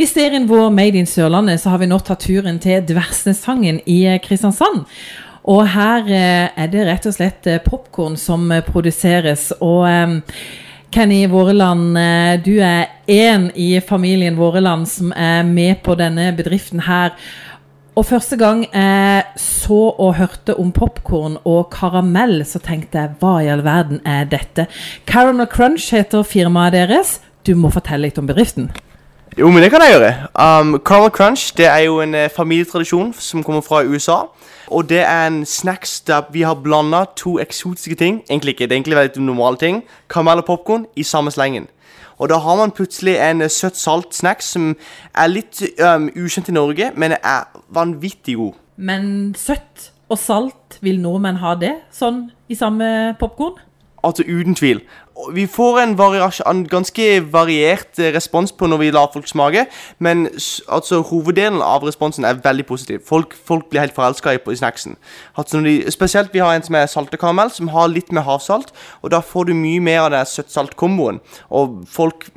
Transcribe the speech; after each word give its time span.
I 0.00 0.06
serien 0.06 0.46
vår 0.48 0.70
Made 0.72 0.96
in 0.96 1.06
Sørlandet 1.06 1.60
så 1.60 1.74
har 1.74 1.80
vi 1.82 1.86
nå 1.90 1.98
tatt 2.00 2.22
turen 2.24 2.56
til 2.62 2.80
Dversnestangen 2.88 3.82
i 3.84 3.98
eh, 4.08 4.16
Kristiansand. 4.24 4.86
Og 5.52 5.60
her 5.74 6.08
eh, 6.08 6.46
er 6.56 6.70
det 6.72 6.86
rett 6.88 7.08
og 7.10 7.12
slett 7.18 7.48
eh, 7.50 7.58
popkorn 7.60 8.16
som 8.16 8.46
produseres. 8.64 9.50
Og 9.60 9.84
Kenny 10.88 11.20
Våreland, 11.28 12.00
du 12.48 12.54
er 12.64 12.88
én 13.12 13.50
i 13.52 13.68
familien 13.84 14.40
Våreland 14.40 14.88
som 14.88 15.12
er 15.12 15.44
med 15.44 15.84
på 15.84 15.98
denne 16.00 16.30
bedriften 16.32 16.86
her. 16.88 17.12
Og 17.92 18.08
første 18.08 18.40
gang 18.40 18.64
jeg 18.72 19.26
så 19.36 19.82
og 19.92 20.16
hørte 20.16 20.56
om 20.56 20.72
popkorn 20.72 21.42
og 21.44 21.74
karamell, 21.76 22.38
så 22.48 22.62
tenkte 22.64 23.04
jeg 23.04 23.18
hva 23.20 23.36
i 23.44 23.52
all 23.52 23.68
verden 23.68 24.00
er 24.08 24.24
dette? 24.32 24.70
Caramel 25.04 25.50
Crunch 25.52 25.92
heter 25.92 26.24
firmaet 26.24 26.80
deres. 26.80 27.18
Du 27.44 27.52
må 27.52 27.68
fortelle 27.68 28.08
litt 28.08 28.18
om 28.22 28.30
bedriften. 28.30 28.72
Jo, 29.38 29.50
men 29.50 29.62
det 29.62 29.70
kan 29.70 29.82
jeg 29.82 29.94
gjøre. 29.94 30.12
Um, 30.34 30.78
Caramel 30.86 31.10
Crunch 31.10 31.52
det 31.56 31.66
er 31.66 31.78
jo 31.78 32.00
en 32.00 32.14
eh, 32.14 32.30
familietradisjon 32.30 33.12
som 33.14 33.44
kommer 33.44 33.60
fra 33.60 33.84
USA. 33.84 34.22
Og 34.70 34.88
det 34.88 34.98
er 34.98 35.26
en 35.26 35.46
snacks 35.46 36.00
der 36.00 36.22
vi 36.32 36.42
har 36.42 36.54
blanda 36.54 37.04
to 37.16 37.38
eksotiske 37.38 37.94
ting. 37.94 38.22
Egentlig 38.30 38.54
ikke, 38.54 38.64
det 38.64 38.72
er 38.72 38.76
egentlig 38.76 38.96
veldig 38.96 39.22
normale 39.22 39.56
ting. 39.56 39.84
Karamell 40.10 40.38
og 40.38 40.44
popkorn 40.44 40.86
i 40.96 41.02
samme 41.02 41.30
slengen. 41.30 41.66
Og 42.18 42.28
da 42.28 42.36
har 42.36 42.56
man 42.56 42.70
plutselig 42.70 43.16
en 43.16 43.42
eh, 43.42 43.50
søtt-salt 43.50 44.14
snacks 44.14 44.44
som 44.44 44.74
er 45.14 45.26
litt 45.30 45.62
um, 45.80 46.10
ukjent 46.16 46.48
i 46.48 46.52
Norge, 46.52 46.90
men 46.96 47.12
er 47.12 47.46
vanvittig 47.68 48.36
god. 48.36 48.58
Men 48.76 49.34
søtt 49.38 49.92
og 50.10 50.18
salt, 50.18 50.78
vil 50.80 51.00
nordmenn 51.00 51.38
ha 51.40 51.54
det 51.54 51.76
sånn 51.94 52.26
i 52.50 52.58
samme 52.58 53.14
popkorn? 53.20 53.56
Altså 54.04 54.24
uten 54.26 54.56
tvil. 54.56 54.82
Vi 55.34 55.46
får 55.46 55.78
en, 55.82 55.92
en 56.46 56.60
ganske 56.70 57.06
variert 57.32 57.98
eh, 57.98 58.10
respons 58.14 58.52
på 58.52 58.66
når 58.70 58.78
vi 58.82 58.90
lar 58.94 59.10
folk 59.12 59.28
smake, 59.28 59.66
men 59.98 60.26
altså 60.68 61.00
hoveddelen 61.06 61.60
av 61.62 61.84
responsen 61.86 62.24
er 62.24 62.38
veldig 62.44 62.66
positiv. 62.68 63.00
Folk, 63.08 63.34
folk 63.46 63.68
blir 63.70 63.80
helt 63.84 63.94
forelska 63.96 64.34
i, 64.34 64.40
i 64.52 64.56
snacksen. 64.60 64.96
Altså 65.38 65.60
de, 65.64 65.74
spesielt 65.92 66.32
vi 66.34 66.42
har 66.44 66.54
en 66.56 66.62
som 66.66 66.74
er 66.80 66.86
saltekaramell, 66.90 67.50
som 67.54 67.68
har 67.74 67.88
litt 67.92 68.12
med 68.12 68.24
havsalt, 68.26 68.72
og 69.02 69.10
da 69.14 69.20
får 69.20 69.50
du 69.50 69.54
mye 69.58 69.80
mer 69.80 70.06
av 70.06 70.10
den 70.16 70.26
søtt-salt-komboen. 70.26 71.20
Og 71.50 71.80
folk 71.90 72.28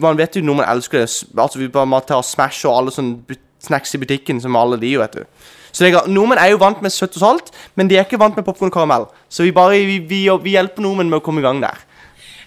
Man 0.00 0.16
vet 0.18 0.36
jo 0.36 0.42
når 0.46 0.60
man 0.62 0.68
elsker 0.70 1.02
det. 1.02 1.08
Altså 1.38 1.58
Vi 1.58 1.68
bare 1.72 1.86
må 1.88 1.98
ta 2.06 2.20
Smash 2.24 2.66
og 2.68 2.76
alle 2.78 2.92
sånne 2.94 3.36
snacks 3.60 3.92
i 3.94 3.98
butikken 4.00 4.38
som 4.40 4.56
alle 4.56 4.78
de, 4.80 4.94
vet 5.00 5.18
du. 5.18 5.24
Så 5.72 5.84
det, 5.84 5.92
er- 5.94 6.08
Nordmenn 6.10 6.38
er 6.40 6.50
jo 6.54 6.58
vant 6.62 6.80
med 6.82 6.90
søtt 6.90 7.14
og 7.18 7.22
salt, 7.22 7.50
men 7.76 7.88
de 7.90 7.96
er 7.98 8.06
ikke 8.06 8.18
vant 8.18 8.34
med 8.36 8.44
popkorn 8.46 8.70
og 8.72 8.74
karamell. 8.74 9.04
Så 9.30 9.44
vi, 9.46 9.52
bare, 9.54 9.76
vi, 9.86 9.98
vi, 10.10 10.22
vi 10.42 10.54
hjelper 10.56 10.82
nordmenn 10.82 11.10
med 11.12 11.20
å 11.20 11.24
komme 11.24 11.42
i 11.42 11.44
gang 11.46 11.60
der. 11.62 11.78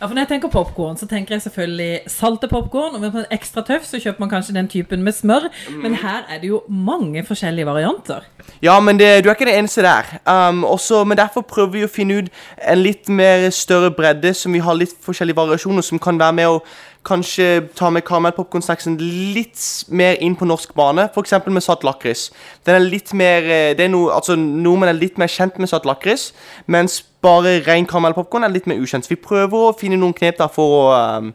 Ja, 0.03 0.07
for 0.07 0.15
Når 0.15 0.21
jeg 0.21 0.27
tenker 0.27 0.49
popkorn, 0.51 0.97
så 0.99 1.07
tenker 1.07 1.31
jeg 1.35 1.41
selvfølgelig 1.41 1.99
salte 2.11 2.47
popkorn. 2.51 2.95
Og 2.95 2.99
hvis 2.99 3.13
man 3.13 3.21
er 3.23 3.37
ekstra 3.37 3.61
tøff, 3.63 3.85
så 3.87 4.01
kjøper 4.03 4.19
man 4.19 4.29
kanskje 4.29 4.55
den 4.57 4.67
typen 4.67 5.03
med 5.03 5.15
smør. 5.15 5.45
Men 5.79 5.95
her 5.95 6.25
er 6.29 6.41
det 6.41 6.49
jo 6.49 6.59
mange 6.67 7.23
forskjellige 7.23 7.65
varianter. 7.65 8.25
Ja, 8.61 8.79
men 8.79 8.99
det, 8.99 9.23
du 9.23 9.29
er 9.29 9.37
ikke 9.37 9.47
det 9.47 9.55
eneste 9.57 9.81
der. 9.81 10.09
Um, 10.27 10.65
også, 10.65 11.03
men 11.03 11.17
derfor 11.17 11.45
prøver 11.47 11.71
vi 11.71 11.83
å 11.87 11.87
finne 11.87 12.17
ut 12.17 12.27
en 12.67 12.81
litt 12.83 13.07
mer 13.07 13.47
større 13.49 13.93
bredde, 13.95 14.33
som 14.33 14.51
vi 14.51 14.59
har 14.59 14.75
litt 14.75 14.91
forskjellige 15.07 15.39
variasjoner, 15.39 15.81
som 15.87 16.03
kan 16.03 16.19
være 16.19 16.37
med 16.41 16.51
å 16.51 16.59
kanskje 17.07 17.47
ta 17.79 17.87
med 17.89 18.03
karamellpopkornsnacksen 18.03 18.99
litt 18.99 19.63
mer 19.87 20.19
inn 20.19 20.35
på 20.35 20.49
norsk 20.51 20.75
bane. 20.75 21.07
F.eks. 21.15 21.37
med 21.47 21.63
satt 21.63 21.87
lakris. 21.87 22.27
Den 22.67 22.75
er 22.75 22.91
litt 22.91 23.15
mer 23.15 23.47
eh, 23.47 23.71
det 23.71 23.87
er 23.87 23.95
noe, 23.95 24.11
altså 24.11 24.35
Nordmenn 24.35 24.91
er 24.91 24.99
litt 24.99 25.15
mer 25.15 25.31
kjent 25.31 25.63
med 25.63 25.71
satt 25.71 25.87
lakris, 25.87 26.33
mens 26.67 27.05
bare 27.23 27.59
ren 27.65 27.87
karamellpopkorn 27.89 28.45
er 28.45 28.53
litt 28.53 28.67
mer 28.69 28.81
ukjent. 28.81 29.05
Så 29.05 29.13
vi 29.13 29.21
prøver 29.21 29.69
å 29.69 29.75
finne 29.77 29.99
noen 29.99 30.15
knep 30.17 30.39
da, 30.41 30.49
for 30.51 30.77
å, 30.79 30.83
um, 31.23 31.31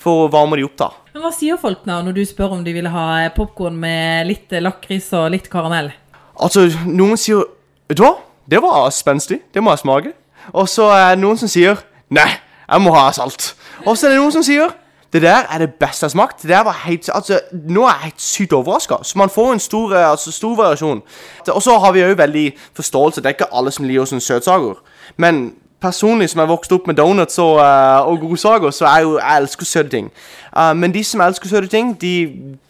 for 0.00 0.24
å 0.24 0.30
varme 0.32 0.58
de 0.60 0.66
opp, 0.66 0.76
da. 0.80 0.90
Men 1.14 1.24
hva 1.24 1.32
sier 1.34 1.58
folk 1.60 1.84
da 1.86 2.00
når 2.02 2.16
du 2.16 2.22
spør 2.26 2.56
om 2.56 2.64
de 2.66 2.74
vil 2.74 2.90
ha 2.90 3.06
popkorn 3.36 3.76
med 3.78 4.28
litt 4.30 4.54
eh, 4.54 4.62
lakris 4.62 5.12
og 5.14 5.30
litt 5.34 5.50
karamell? 5.52 5.92
Altså, 6.34 6.66
noen 6.90 7.20
sier 7.20 7.44
Vet 7.84 7.98
du 8.00 8.06
hva? 8.06 8.14
Det 8.48 8.62
var 8.64 8.88
spenstig. 8.96 9.42
Det 9.52 9.60
må 9.60 9.74
jeg 9.74 9.82
smake. 9.82 10.14
Og 10.56 10.64
så 10.72 10.86
er 10.88 11.10
det 11.12 11.20
noen 11.20 11.36
som 11.36 11.50
sier 11.52 11.82
Nei, 12.14 12.30
jeg 12.64 12.80
må 12.80 12.94
ha 12.96 13.10
salt. 13.12 13.52
Og 13.84 13.92
så 13.92 14.08
er 14.08 14.14
det 14.14 14.22
noen 14.22 14.32
som 14.32 14.44
sier 14.46 14.72
det 15.14 15.22
der 15.22 15.46
er 15.50 15.58
det 15.58 15.74
beste 15.78 16.02
jeg 16.02 16.08
har 16.08 16.10
smakt. 16.10 16.42
Det 16.42 16.50
der 16.50 16.64
var 16.64 16.72
helt, 16.72 17.10
altså, 17.14 17.40
nå 17.52 17.84
er 17.86 17.92
jeg 17.92 18.02
helt 18.02 18.20
sykt 18.20 18.52
overraska. 18.52 18.94
Så 19.02 19.18
man 19.18 19.30
får 19.30 19.52
en 19.52 19.60
stor, 19.60 19.94
eh, 19.94 20.10
altså, 20.10 20.32
stor 20.32 20.56
variasjon. 20.56 21.02
Og 21.48 21.62
så 21.62 21.78
har 21.78 21.92
vi 21.92 22.02
òg 22.02 22.18
veldig 22.18 22.52
forståelse. 22.74 23.20
Det 23.20 23.26
er 23.26 23.36
ikke 23.36 23.52
alle 23.54 23.70
som 23.70 23.84
liker 23.84 24.04
sånne 24.10 24.20
søtsaker. 24.20 24.74
Men 25.16 25.54
personlig, 25.84 26.30
som 26.30 26.40
har 26.40 26.48
vokst 26.48 26.72
opp 26.72 26.86
med 26.88 26.96
donuts 26.96 27.38
og, 27.42 27.58
uh, 27.60 28.08
og 28.08 28.20
godsaker, 28.24 28.70
så 28.70 28.88
er 28.88 29.00
jo, 29.04 29.16
jeg 29.18 29.42
elsker 29.42 29.68
søte 29.68 29.92
ting. 29.96 30.12
Uh, 30.56 30.72
men 30.76 30.94
de 30.94 31.04
som 31.04 31.20
elsker 31.20 31.50
søte 31.50 31.68
ting, 31.72 31.92
de, 32.00 32.14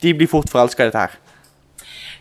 de 0.02 0.14
blir 0.14 0.30
fort 0.30 0.50
forelska 0.50 0.82
i 0.82 0.90
dette 0.90 1.04
her. 1.06 1.20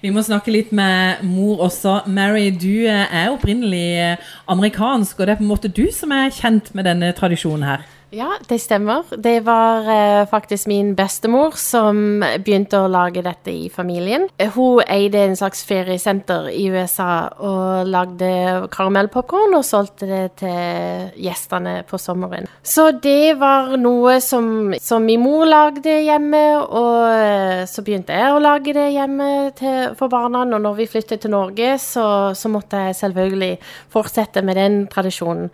Vi 0.04 0.12
må 0.12 0.20
snakke 0.20 0.52
litt 0.52 0.74
med 0.76 1.24
mor 1.24 1.62
også. 1.64 2.02
Mary, 2.12 2.50
du 2.52 2.84
eh, 2.92 3.06
er 3.08 3.30
opprinnelig 3.32 4.18
amerikansk, 4.52 5.16
og 5.16 5.28
det 5.28 5.32
er 5.32 5.40
på 5.40 5.46
en 5.46 5.52
måte 5.54 5.72
du 5.72 5.86
som 5.96 6.12
er 6.12 6.34
kjent 6.36 6.74
med 6.76 6.84
denne 6.90 7.14
tradisjonen 7.16 7.64
her. 7.64 7.86
Ja, 8.14 8.36
det 8.48 8.60
stemmer. 8.62 9.04
Det 9.18 9.40
var 9.40 9.88
eh, 9.90 10.26
faktisk 10.30 10.68
min 10.70 10.92
bestemor 10.96 11.56
som 11.58 12.22
begynte 12.22 12.84
å 12.84 12.90
lage 12.92 13.24
dette 13.26 13.50
i 13.50 13.70
familien. 13.74 14.28
Hun 14.54 14.84
eide 14.86 15.24
en 15.24 15.38
slags 15.38 15.64
feriesenter 15.66 16.52
i 16.54 16.68
USA 16.70 17.32
og 17.42 17.90
lagde 17.90 18.30
karamellpopkorn 18.74 19.56
og 19.58 19.66
solgte 19.66 20.10
det 20.12 20.28
til 20.44 21.24
gjestene 21.26 21.80
på 21.90 21.98
sommeren. 21.98 22.46
Så 22.62 22.92
det 23.02 23.34
var 23.42 23.74
noe 23.82 24.20
som, 24.22 24.76
som 24.78 25.10
min 25.10 25.24
mor 25.24 25.48
lagde 25.50 25.96
hjemme, 26.06 26.44
og 26.68 27.00
eh, 27.16 27.64
så 27.70 27.82
begynte 27.82 28.14
jeg 28.14 28.36
å 28.36 28.44
lage 28.44 28.76
det 28.78 28.92
hjemme 28.94 29.32
til, 29.58 29.98
for 29.98 30.14
barna. 30.14 30.44
Og 30.46 30.62
når 30.62 30.78
vi 30.84 30.90
flyttet 30.92 31.26
til 31.26 31.34
Norge, 31.34 31.80
så, 31.82 32.06
så 32.38 32.54
måtte 32.54 32.86
jeg 32.92 33.00
selvfølgelig 33.02 33.52
fortsette 33.98 34.46
med 34.46 34.62
den 34.62 34.80
tradisjonen. 34.94 35.50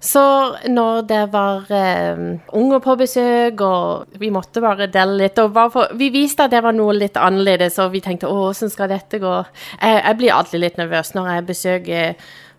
Så 0.00 0.22
når 0.68 1.02
det 1.08 1.20
var 1.32 1.64
eh, 1.72 2.18
unger 2.52 2.80
på 2.84 2.96
besøk, 3.00 3.60
og 3.64 4.18
vi 4.20 4.30
måtte 4.34 4.60
bare 4.60 4.86
dele 4.92 5.16
litt 5.22 5.38
for, 5.38 5.88
Vi 5.96 6.10
viste 6.14 6.44
at 6.44 6.50
det 6.52 6.62
var 6.62 6.72
noe 6.76 6.92
litt 6.94 7.16
annerledes, 7.16 7.78
og 7.82 7.92
vi 7.92 8.00
tenkte 8.04 8.28
å, 8.28 8.34
hvordan 8.50 8.70
skal 8.72 8.88
dette 8.92 9.18
gå? 9.22 9.34
Jeg, 9.80 10.02
jeg 10.04 10.16
blir 10.20 10.34
alltid 10.36 10.60
litt 10.60 10.76
nervøs 10.78 11.14
når 11.16 11.30
jeg 11.34 11.46
besøker 11.46 12.14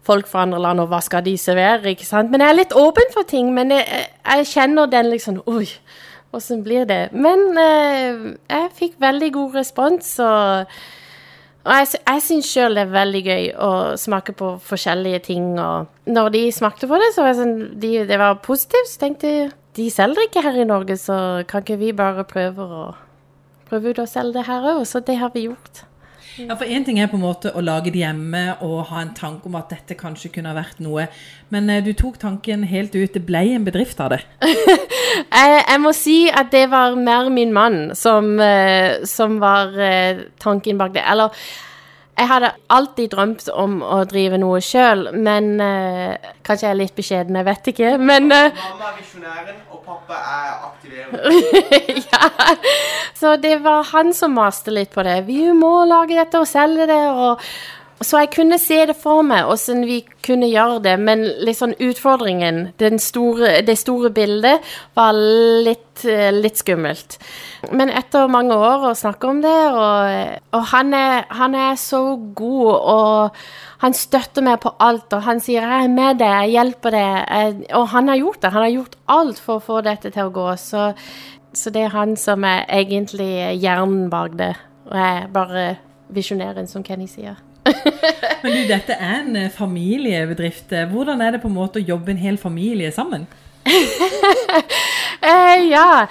folk 0.07 0.27
fra 0.31 0.45
andre 0.45 0.59
land, 0.63 0.79
og 0.79 0.87
hva 0.91 1.01
skal 1.03 1.23
de 1.25 1.33
servere, 1.37 1.91
ikke 1.91 2.05
sant? 2.07 2.31
Men 2.31 2.39
jeg 2.41 2.49
er 2.53 2.59
litt 2.61 2.75
åpen 2.79 3.09
for 3.13 3.27
ting, 3.27 3.49
men 3.53 3.71
jeg, 3.75 3.85
jeg- 4.23 4.47
kjenner 4.53 4.87
den 4.87 5.09
liksom 5.11 5.41
Oi, 5.51 5.67
åssen 6.33 6.63
blir 6.63 6.85
det? 6.87 7.09
Men 7.11 7.43
eh, 7.59 8.37
jeg 8.49 8.71
fikk 8.79 8.95
veldig 9.03 9.31
god 9.35 9.55
respons, 9.59 10.13
og 10.23 10.65
og 11.67 11.73
jeg, 11.75 12.00
jeg 12.00 12.23
syns 12.23 12.50
sjøl 12.50 12.78
det 12.78 12.85
er 12.85 12.94
veldig 12.94 13.22
gøy 13.25 13.47
å 13.59 13.72
smake 14.00 14.33
på 14.39 14.53
forskjellige 14.63 15.19
ting. 15.28 15.50
Og 15.59 15.89
når 16.07 16.31
de 16.35 16.44
smakte 16.55 16.88
på 16.88 17.00
det, 17.01 17.09
så 17.13 17.25
var 17.25 17.33
jeg 17.33 17.39
sånn, 17.41 17.57
de, 17.81 17.91
det 18.07 18.19
var 18.22 18.39
positivt. 18.45 18.94
Så 18.94 19.01
tenkte 19.01 19.33
jeg 19.33 19.50
de 19.77 19.89
selger 19.94 20.25
ikke 20.25 20.41
her 20.41 20.56
i 20.57 20.66
Norge, 20.66 20.95
så 20.97 21.17
kan 21.50 21.61
ikke 21.61 21.77
vi 21.77 21.91
bare 21.94 22.23
prøve 22.25 22.63
å 22.66 22.85
prøve 23.67 23.91
ut 23.91 24.00
å 24.01 24.07
selge 24.09 24.39
det 24.39 24.47
her 24.47 24.63
òg? 24.72 24.81
Så 24.89 25.03
det 25.06 25.19
har 25.19 25.33
vi 25.35 25.45
gjort. 25.50 25.83
Ja, 26.37 26.55
for 26.55 26.69
Én 26.69 26.85
ting 26.85 26.99
er 27.01 27.09
på 27.09 27.17
en 27.17 27.23
måte 27.25 27.49
å 27.55 27.61
lage 27.63 27.91
det 27.93 28.03
hjemme 28.03 28.43
og 28.65 28.91
ha 28.91 29.01
en 29.01 29.13
tanke 29.17 29.49
om 29.49 29.55
at 29.57 29.71
dette 29.73 29.97
kanskje 29.97 30.29
kunne 30.35 30.51
ha 30.51 30.57
vært 30.57 30.81
noe, 30.83 31.07
men 31.53 31.69
eh, 31.73 31.81
du 31.81 31.93
tok 31.97 32.19
tanken 32.21 32.65
helt 32.69 32.93
ut. 32.95 33.13
Det 33.13 33.23
ble 33.25 33.41
en 33.55 33.65
bedrift 33.65 34.01
av 34.03 34.13
det. 34.13 34.23
Jeg, 35.17 35.61
jeg 35.63 35.79
må 35.81 35.91
si 35.97 36.15
at 36.29 36.51
det 36.53 36.67
var 36.69 36.93
mer 36.99 37.31
min 37.33 37.49
mann 37.55 37.95
som, 37.97 38.35
eh, 38.43 39.01
som 39.07 39.39
var 39.41 39.73
eh, 39.81 40.27
tanken 40.41 40.77
bak 40.77 40.93
det. 40.93 41.01
Eller 41.09 41.33
jeg 42.17 42.29
hadde 42.31 42.51
alltid 42.73 43.11
drømt 43.13 43.43
om 43.53 43.79
å 43.85 43.99
drive 44.09 44.39
noe 44.41 44.57
sjøl, 44.63 45.11
men 45.13 45.51
uh, 45.61 46.17
Kanskje 46.41 46.65
jeg 46.65 46.73
er 46.73 46.79
litt 46.79 46.95
beskjeden, 46.97 47.37
jeg 47.37 47.45
vet 47.45 47.69
ikke. 47.73 47.91
Men 48.01 48.31
uh, 48.33 48.47
Mamma 48.57 48.87
er 48.89 48.95
visjonæren, 48.97 49.59
pappa 49.87 50.19
er 50.19 50.67
aktiverende. 50.67 51.21
ja. 52.11 52.29
Så 53.15 53.35
det 53.41 53.55
var 53.63 53.87
han 53.93 54.13
som 54.13 54.35
maste 54.37 54.73
litt 54.75 54.91
på 54.94 55.06
det. 55.07 55.21
Vi 55.29 55.39
må 55.56 55.73
lage 55.88 56.17
dette 56.17 56.44
og 56.44 56.50
selge 56.50 56.89
det. 56.89 57.03
og 57.09 57.41
så 58.05 58.19
jeg 58.21 58.29
kunne 58.35 58.59
se 58.61 58.77
det 58.85 58.94
for 58.99 59.23
meg, 59.25 59.47
åssen 59.49 59.81
vi 59.88 60.03
kunne 60.25 60.45
gjøre 60.51 60.81
det, 60.85 60.94
men 61.01 61.23
sånn 61.57 61.73
utfordringen, 61.81 62.67
store, 63.01 63.63
det 63.65 63.73
store 63.79 64.11
bildet, 64.13 64.65
var 64.97 65.17
litt, 65.17 66.03
eh, 66.05 66.29
litt 66.35 66.59
skummelt. 66.61 67.17
Men 67.71 67.89
etter 67.89 68.29
mange 68.29 68.53
år 68.53 68.91
å 68.91 68.97
snakke 68.97 69.31
om 69.31 69.41
det, 69.41 69.55
og, 69.73 70.35
og 70.53 70.67
han, 70.73 70.94
er, 70.94 71.25
han 71.39 71.57
er 71.57 71.79
så 71.81 72.03
god, 72.38 72.69
og 72.77 73.41
han 73.81 73.97
støtter 73.97 74.45
meg 74.45 74.61
på 74.61 74.75
alt, 74.77 75.09
og 75.17 75.25
han 75.25 75.41
sier 75.41 75.65
'jeg 75.65 75.88
er 75.88 75.89
med 75.89 76.21
deg, 76.21 76.29
jeg 76.29 76.53
hjelper 76.53 76.91
deg', 76.91 77.65
og 77.73 77.88
han 77.95 78.07
har 78.07 78.21
gjort 78.21 78.41
det. 78.41 78.53
Han 78.53 78.61
har 78.61 78.75
gjort 78.75 78.95
alt 79.07 79.39
for 79.39 79.57
å 79.57 79.65
få 79.71 79.81
dette 79.81 80.13
til 80.13 80.29
å 80.29 80.33
gå. 80.33 80.55
Så, 80.57 80.93
så 81.53 81.69
det 81.73 81.81
er 81.81 81.97
han 81.97 82.15
som 82.15 82.43
er 82.43 82.65
egentlig 82.69 83.57
hjernen 83.57 84.09
bak 84.09 84.38
det, 84.38 84.53
og 84.85 84.97
jeg 84.97 85.29
bare 85.33 85.87
visjonæren, 86.13 86.68
som 86.68 86.83
Kenny 86.83 87.07
sier. 87.09 87.38
Men 88.44 88.54
du, 88.54 88.62
dette 88.69 88.95
er 88.95 89.19
en 89.21 89.36
eh, 89.36 89.51
familiebedrift. 89.51 90.71
Eh, 90.71 90.88
Hvordan 90.92 91.21
er 91.21 91.36
det 91.36 91.44
på 91.44 91.50
en 91.51 91.57
måte 91.57 91.81
å 91.81 91.88
jobbe 91.88 92.13
en 92.13 92.21
hel 92.21 92.39
familie 92.42 92.94
sammen? 92.95 93.27
Eh, 95.18 95.63
ja, 95.71 96.06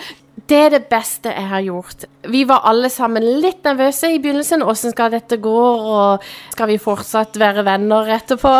Det 0.50 0.56
er 0.58 0.72
det 0.74 0.88
beste 0.90 1.30
jeg 1.30 1.46
har 1.48 1.62
gjort. 1.62 2.04
Vi 2.28 2.40
var 2.44 2.66
alle 2.68 2.90
sammen 2.90 3.22
litt 3.40 3.64
nervøse 3.64 4.10
i 4.12 4.18
begynnelsen. 4.18 4.64
Åssen 4.66 4.92
skal 4.92 5.12
dette 5.14 5.38
gå, 5.40 5.60
og 5.94 6.26
skal 6.52 6.68
vi 6.72 6.76
fortsatt 6.82 7.38
være 7.38 7.64
venner 7.64 8.10
etterpå? 8.18 8.52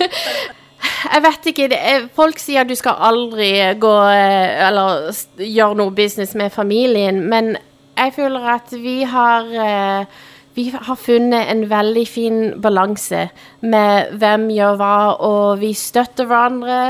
jeg 1.14 1.24
vet 1.24 1.48
ikke. 1.52 1.70
Er, 1.78 2.08
folk 2.14 2.42
sier 2.42 2.66
du 2.68 2.74
skal 2.78 2.98
aldri 3.08 3.52
gå 3.80 3.94
eller 4.10 5.08
gjøre 5.38 5.78
noe 5.78 5.94
business 5.96 6.34
med 6.38 6.52
familien, 6.52 7.22
men 7.30 7.54
jeg 8.00 8.16
føler 8.16 8.50
at 8.56 8.72
vi 8.72 9.00
har 9.04 9.48
eh, 9.64 10.20
vi 10.54 10.66
har 10.74 10.98
funnet 10.98 11.46
en 11.52 11.62
veldig 11.70 12.02
fin 12.10 12.38
balanse 12.62 13.28
med 13.62 14.16
hvem 14.18 14.48
gjør 14.50 14.78
hva, 14.80 14.96
og 15.22 15.60
vi 15.60 15.70
støtter 15.78 16.26
hverandre, 16.26 16.80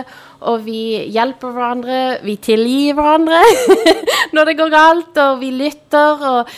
og 0.48 0.62
vi 0.64 1.10
hjelper 1.12 1.52
hverandre, 1.52 1.98
vi 2.24 2.38
tilgir 2.40 2.96
hverandre 2.96 3.42
når 4.34 4.48
det 4.48 4.56
går 4.62 4.72
galt, 4.72 5.20
og 5.20 5.42
vi 5.42 5.52
lytter. 5.52 6.24
Og, 6.30 6.54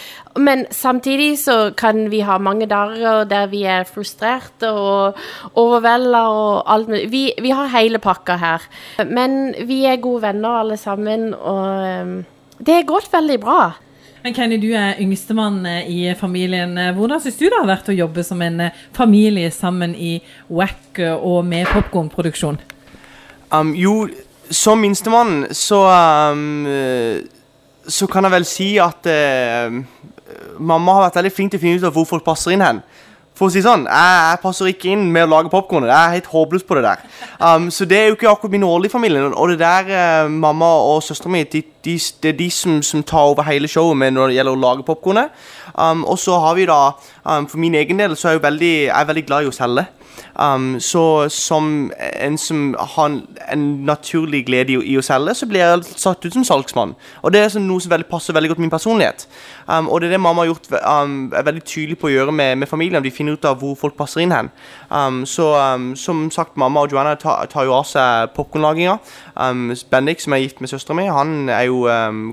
men 0.46 0.64
samtidig 0.70 1.34
så 1.42 1.58
kan 1.76 2.04
vi 2.12 2.22
ha 2.22 2.38
mange 2.38 2.70
dager 2.70 3.26
der 3.26 3.50
vi 3.50 3.64
er 3.66 3.88
frustrerte 3.88 4.70
og 4.70 5.18
overvelda 5.58 6.24
og 6.30 6.62
alt 6.70 6.92
mulig. 6.92 7.06
Vi, 7.10 7.24
vi, 7.42 7.50
har 7.50 7.74
hele 7.74 7.98
pakka 7.98 8.38
her. 8.38 8.68
Men 9.10 9.56
vi 9.66 9.82
er 9.90 9.98
gode 10.02 10.28
venner 10.28 10.62
alle 10.62 10.78
sammen, 10.78 11.32
og 11.34 12.04
um, 12.06 12.20
det 12.62 12.78
har 12.78 12.92
gått 12.94 13.10
veldig 13.10 13.42
bra. 13.42 13.62
Men 14.22 14.34
Kenny, 14.34 14.56
du 14.62 14.68
er 14.78 15.00
yngstemann 15.02 15.64
eh, 15.66 15.88
i 15.90 16.14
familien. 16.14 16.76
Hvordan 16.94 17.20
syns 17.20 17.40
du 17.40 17.48
det 17.48 17.56
har 17.58 17.66
vært 17.66 17.88
å 17.90 17.96
jobbe 17.96 18.22
som 18.22 18.42
en 18.44 18.68
eh, 18.68 18.82
familie 18.94 19.50
sammen 19.50 19.96
i 19.98 20.12
WAC 20.46 21.00
og 21.16 21.40
med 21.46 21.66
popkornproduksjon? 21.72 22.60
Um, 23.50 23.72
jo, 23.74 24.06
som 24.46 24.78
minstemann 24.80 25.48
så 25.52 25.82
um, 26.32 26.64
Så 27.84 28.06
kan 28.08 28.24
jeg 28.24 28.32
vel 28.32 28.46
si 28.48 28.68
at 28.80 29.08
uh, 29.10 29.74
mamma 30.62 30.94
har 30.94 31.08
vært 31.08 31.18
veldig 31.18 31.32
flink 31.34 31.52
til 31.52 31.58
å 31.58 31.64
finne 31.64 31.82
ut 31.82 31.88
av 31.88 31.96
hvor 31.96 32.06
folk 32.08 32.24
passer 32.24 32.54
inn 32.54 32.62
hen. 32.62 32.78
For 33.32 33.48
å 33.48 33.52
si 33.52 33.62
sånn, 33.64 33.86
jeg, 33.88 34.16
jeg, 34.28 34.40
passer 34.42 34.68
ikke 34.68 34.90
inn 34.92 35.06
med 35.12 35.24
å 35.24 35.30
lage 35.32 35.50
popkorn. 35.52 35.86
Jeg 35.88 35.96
er 35.96 36.16
helt 36.18 36.28
håpløs 36.28 36.66
på 36.68 36.76
det 36.76 36.82
der. 36.84 37.04
Um, 37.40 37.70
så 37.72 37.86
det 37.88 37.96
er 37.98 38.10
jo 38.10 38.16
ikke 38.18 38.28
akkurat 38.28 38.52
min 38.52 38.66
rolle 38.68 38.90
i 38.90 38.92
familien. 38.92 39.32
Og 39.32 39.54
det 39.54 39.62
der 39.62 39.88
uh, 39.88 40.28
mamma 40.28 40.68
og 40.84 41.00
søstera 41.06 41.32
mi 41.32 41.40
de, 41.48 41.62
de, 41.84 41.96
Det 41.96 42.34
er 42.34 42.36
de 42.38 42.50
som, 42.52 42.82
som, 42.84 43.02
tar 43.02 43.32
over 43.32 43.46
hele 43.48 43.70
showet 43.72 43.96
med 43.96 44.12
når 44.12 44.30
det 44.30 44.36
gjelder 44.36 44.58
å 44.58 44.62
lage 44.66 44.86
popkornet. 44.86 45.32
Um, 45.72 46.04
og 46.04 46.20
så 46.20 46.36
har 46.44 46.58
vi 46.58 46.68
da 46.68 46.80
um, 47.24 47.48
For 47.48 47.56
min 47.62 47.74
egen 47.80 48.04
del 48.04 48.16
så 48.20 48.28
er 48.28 48.36
jeg 48.36 48.44
veldig, 48.44 48.72
jeg 48.84 49.00
er 49.00 49.08
veldig 49.08 49.26
glad 49.30 49.46
i 49.46 49.50
å 49.50 49.56
selge. 49.56 49.86
Um, 50.38 50.80
så 50.80 51.28
som 51.28 51.92
en 52.20 52.38
som 52.38 52.74
har 52.78 53.20
en 53.52 53.84
naturlig 53.84 54.46
glede 54.46 54.72
i, 54.72 54.78
i, 54.92 54.96
å 54.96 55.04
selge, 55.04 55.34
så 55.36 55.48
blir 55.48 55.60
jeg 55.60 55.98
satt 56.00 56.24
ut 56.24 56.32
som 56.32 56.44
salgsmann. 56.46 56.94
Og 57.22 57.34
det 57.34 57.42
er 57.42 57.52
sånn 57.52 57.66
noe 57.68 57.82
som 57.82 57.92
veldig, 57.92 58.08
passer 58.08 58.36
veldig 58.36 58.52
godt 58.54 58.62
min 58.64 58.72
personlighet. 58.72 59.26
Um, 59.66 59.90
og 59.90 60.00
det 60.00 60.08
er 60.08 60.16
det 60.16 60.22
mamma 60.24 60.44
har 60.44 60.52
gjort 60.52 60.70
um, 60.80 61.16
er 61.36 61.46
veldig 61.46 61.64
tydelig 61.68 61.98
på 62.00 62.08
å 62.08 62.14
gjøre 62.14 62.34
med, 62.34 62.56
med, 62.62 62.70
familien. 62.70 63.04
De 63.04 63.12
finner 63.12 63.36
ut 63.36 63.48
av 63.48 63.60
hvor 63.60 63.76
folk 63.78 63.96
passer 63.98 64.24
inn 64.24 64.34
hen. 64.34 64.50
Um, 64.88 65.22
så 65.28 65.52
um, 65.58 65.92
som 65.98 66.24
sagt, 66.32 66.56
mamma 66.60 66.86
og 66.86 66.92
Joanna 66.92 67.14
tar, 67.20 67.44
tar 67.52 67.68
jo 67.68 67.76
av 67.76 67.86
seg 67.88 68.32
popkornlaginga. 68.36 68.98
Um, 69.36 69.70
Bendik, 69.92 70.22
som 70.24 70.36
er 70.36 70.44
gift 70.46 70.64
med 70.64 70.72
søstera 70.72 70.96
mi, 70.96 71.08
han 71.12 71.52
er 71.52 71.66
jo 71.68 71.84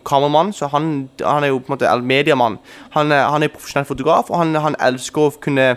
kameramann, 0.06 0.54
så 0.56 0.70
han, 0.72 1.10
han, 1.20 1.44
er 1.44 1.52
jo 1.52 1.60
på 1.60 1.74
en 1.74 1.76
måte 1.76 1.96
mediemann. 2.06 2.60
Han, 2.96 3.12
han 3.12 3.44
er 3.44 3.52
profesjonell 3.52 3.88
fotograf, 3.88 4.32
og 4.32 4.40
han, 4.40 4.56
han 4.56 4.78
elsker 4.80 5.28
å 5.28 5.34
kunne 5.42 5.74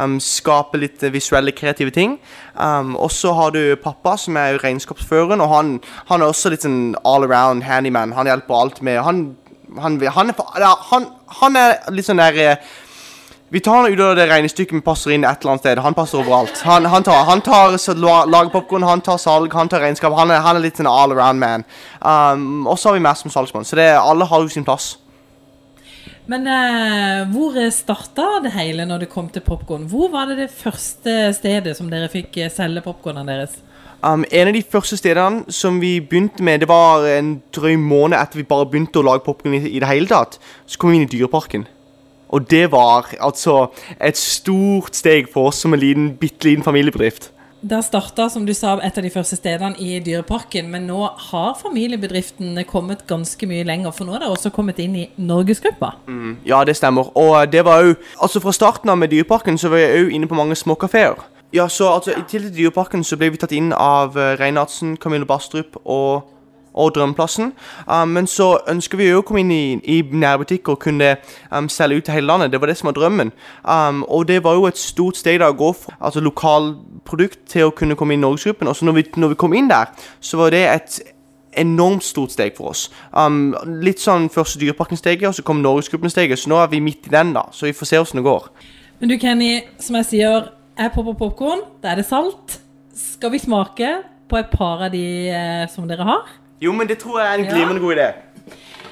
um, 0.00 0.18
skape 0.22 0.80
litt 0.80 1.02
visuelle, 1.12 1.54
kreative 1.56 1.92
ting. 1.94 2.18
Um, 2.54 2.96
og 2.96 3.12
så 3.14 3.32
har 3.36 3.54
du 3.54 3.76
pappa, 3.82 4.16
som 4.18 4.38
er 4.40 4.60
regnskapsføreren, 4.62 5.40
og 5.44 5.52
han, 5.54 5.72
han, 6.10 6.20
er 6.20 6.30
også 6.30 6.52
litt 6.52 6.66
sånn 6.66 6.94
all 7.04 7.26
around 7.28 7.66
handyman. 7.68 8.16
Han 8.16 8.30
hjelper 8.30 8.60
alt 8.60 8.84
med 8.86 9.00
Han, 9.04 9.24
han, 9.78 10.30
han 11.40 11.56
er, 11.56 11.76
er, 11.78 11.92
litt 11.94 12.08
sånn 12.08 12.18
der 12.18 12.38
eh, 12.42 12.70
vi 13.50 13.58
tar 13.62 13.80
han 13.80 13.90
ut 13.90 14.00
av 14.02 14.12
det 14.14 14.28
regnestykket 14.30 14.76
vi 14.76 14.82
passer 14.86 15.10
inn 15.10 15.24
et 15.26 15.42
eller 15.42 15.56
annet 15.56 15.64
sted. 15.64 15.80
Han 15.82 15.94
passer 15.98 16.20
overalt. 16.20 16.60
Han, 16.62 16.86
han 16.86 17.02
tar, 17.02 17.24
han 17.26 17.40
tar 17.42 17.74
lager 18.30 18.52
popkorn, 18.52 18.86
han 18.86 19.02
tar 19.02 19.18
salg, 19.18 19.50
han 19.58 19.70
tar 19.70 19.82
regnskap. 19.82 20.14
Han 20.14 20.30
er, 20.30 20.38
han 20.44 20.58
er 20.58 20.62
litt 20.62 20.78
sånn 20.78 20.86
all 20.90 21.10
around 21.10 21.42
man. 21.42 21.66
Um, 21.98 22.68
og 22.70 22.78
så 22.78 22.92
har 22.92 23.00
vi 23.00 23.02
meg 23.02 23.18
som 23.18 23.32
salgsmann. 23.34 23.66
Så 23.66 23.78
det, 23.78 23.88
alle 23.98 24.28
har 24.30 24.44
jo 24.44 24.52
sin 24.54 24.66
plass. 24.66 24.92
Men 26.30 26.46
eh, 26.46 27.24
hvor 27.32 27.56
starta 27.74 28.38
det 28.44 28.52
hele 28.54 28.84
når 28.86 29.04
det 29.04 29.10
kom 29.10 29.28
til 29.32 29.42
popkorn? 29.42 29.88
Hvor 29.90 30.12
var 30.12 30.28
det 30.30 30.38
det 30.44 30.52
første 30.54 31.32
stedet 31.34 31.74
som 31.78 31.88
dere 31.90 32.10
fikk 32.12 32.38
eh, 32.38 32.52
selge 32.52 32.84
popkornene 32.84 33.32
deres? 33.32 33.56
Um, 34.00 34.22
en 34.32 34.48
av 34.48 34.54
de 34.54 34.62
første 34.64 34.96
stedene 34.96 35.52
som 35.52 35.80
vi 35.82 35.98
begynte 36.00 36.44
med, 36.46 36.62
det 36.62 36.70
var 36.70 37.04
en 37.10 37.34
drøy 37.52 37.74
måned 37.76 38.16
etter 38.16 38.40
vi 38.40 38.46
bare 38.48 38.68
begynte 38.70 39.02
å 39.02 39.04
lage 39.04 39.24
popkorn 39.26 39.58
i, 39.58 39.64
i, 39.74 39.80
det 39.82 39.90
hele 39.90 40.08
tatt. 40.08 40.38
Så 40.70 40.78
kom 40.80 40.94
vi 40.94 41.00
inn 41.00 41.08
i 41.08 41.10
Dyreparken. 41.10 41.66
Og 42.30 42.46
det 42.48 42.68
var 42.70 43.10
altså 43.18 43.66
et 43.98 44.16
stort 44.16 44.94
steg 44.96 45.28
for 45.32 45.50
oss 45.50 45.64
som 45.64 45.74
en 45.74 45.82
liten, 45.82 46.12
bitte 46.20 46.46
liten 46.46 46.64
familiebedrift. 46.64 47.32
Det 47.60 47.82
starta 47.84 48.24
som 48.32 48.46
du 48.48 48.54
sa, 48.56 48.78
et 48.80 48.96
av 48.96 49.04
de 49.04 49.10
første 49.12 49.36
stedene 49.36 49.76
i 49.76 49.98
Dyreparken, 50.00 50.70
men 50.72 50.86
nå 50.88 51.02
har 51.30 51.58
familiebedriften 51.60 52.56
kommet 52.64 53.02
ganske 53.10 53.48
mye 53.50 53.66
lenger. 53.68 53.92
For 53.92 54.08
nå 54.08 54.14
er 54.16 54.24
det 54.24 54.30
også 54.32 54.52
kommet 54.54 54.80
inn 54.80 54.96
i 54.96 55.04
Norgesgruppa. 55.20 55.92
Mm, 56.08 56.38
ja, 56.48 56.62
det 56.64 56.78
stemmer. 56.80 57.12
Og 57.12 57.52
det 57.52 57.64
var 57.64 57.84
jo 57.84 57.94
Altså 58.20 58.40
Fra 58.40 58.52
starten 58.52 58.88
av 58.88 58.96
med 58.98 59.10
Dyreparken 59.12 59.58
så 59.58 59.68
var 59.68 59.82
jeg 59.82 60.06
òg 60.06 60.14
inne 60.16 60.28
på 60.28 60.38
mange 60.38 60.56
småkafeer. 60.56 61.20
Ja, 61.52 61.68
så 61.68 61.90
altså, 61.92 62.14
I 62.14 62.24
tillegg 62.28 62.54
til 62.54 62.64
Dyreparken 62.64 63.04
så 63.04 63.18
ble 63.20 63.32
vi 63.34 63.40
tatt 63.42 63.52
inn 63.52 63.72
av 63.76 64.16
uh, 64.16 64.36
Reinhardsen, 64.40 64.96
Camilla 64.96 65.26
Bastrup 65.28 65.76
og 65.84 66.28
og 66.74 66.94
Drømmeplassen. 66.94 67.52
Um, 67.86 68.08
men 68.08 68.26
så 68.26 68.58
ønsker 68.68 68.98
vi 68.98 69.08
jo 69.08 69.20
å 69.20 69.26
komme 69.26 69.44
inn 69.44 69.52
i, 69.54 69.64
i 69.82 70.00
nærbutikker 70.02 70.76
og 70.76 70.82
kunne 70.84 71.14
um, 71.50 71.68
selge 71.68 72.00
ut 72.00 72.08
til 72.08 72.14
hele 72.14 72.30
landet. 72.30 72.52
Det 72.52 72.60
var 72.60 72.70
det 72.70 72.76
som 72.80 72.90
var 72.90 72.98
drømmen. 72.98 73.32
Um, 73.64 74.04
og 74.08 74.28
det 74.28 74.42
var 74.44 74.58
jo 74.58 74.66
et 74.70 74.78
stort 74.78 75.18
steg 75.20 75.40
da 75.42 75.50
å 75.50 75.56
gå 75.58 75.72
fra 75.76 75.96
altså 76.00 76.22
lokalprodukt 76.24 77.42
til 77.50 77.68
å 77.68 77.74
kunne 77.76 77.96
komme 77.98 78.14
inn 78.14 78.22
i 78.22 78.26
Norgesgruppen. 78.26 78.70
Og 78.70 78.76
så 78.76 78.88
når 78.88 79.00
vi, 79.00 79.06
når 79.16 79.34
vi 79.34 79.40
kom 79.42 79.56
inn 79.56 79.70
der, 79.70 79.90
så 80.20 80.40
var 80.40 80.54
det 80.54 80.66
et 80.68 81.00
enormt 81.58 82.04
stort 82.06 82.32
steg 82.32 82.54
for 82.56 82.70
oss. 82.70 82.86
Um, 83.10 83.56
litt 83.82 84.02
sånn 84.02 84.28
første 84.30 84.60
Dyreparken-steget, 84.62 85.26
og 85.28 85.34
så 85.38 85.44
kom 85.46 85.62
Norgesgruppen-steget. 85.64 86.38
Så 86.38 86.52
nå 86.52 86.60
er 86.62 86.70
vi 86.70 86.82
midt 86.84 87.10
i 87.10 87.14
den, 87.14 87.34
da. 87.36 87.48
Så 87.52 87.66
vi 87.66 87.74
får 87.76 87.90
se 87.90 88.02
åssen 88.02 88.22
det 88.22 88.28
går. 88.28 88.50
Men 89.00 89.10
du 89.10 89.16
Kenny, 89.18 89.52
som 89.80 89.96
jeg 89.98 90.10
sier, 90.10 90.50
jeg 90.78 90.92
popper 90.94 91.16
popkorn. 91.18 91.64
Da 91.82 91.92
er 91.92 92.00
det 92.00 92.06
salt. 92.08 92.60
Skal 92.96 93.32
vi 93.34 93.40
smake 93.42 93.94
på 94.30 94.38
et 94.38 94.52
par 94.52 94.86
av 94.86 94.92
de 94.92 95.04
eh, 95.32 95.64
som 95.72 95.88
dere 95.88 96.06
har? 96.06 96.28
Jo, 96.60 96.72
men 96.72 96.88
det 96.88 96.98
tror 96.98 97.20
jeg 97.20 97.30
er 97.34 97.38
en 97.38 97.46
glimrende 97.52 97.80
god 97.80 97.94
idé. 97.96 98.12